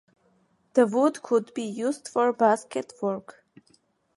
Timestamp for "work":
3.03-3.45